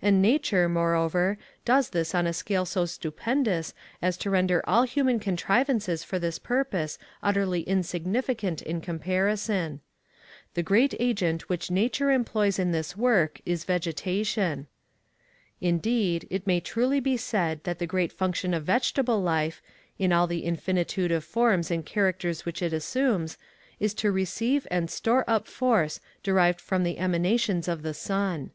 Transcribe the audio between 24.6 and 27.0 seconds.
and store up force derived from the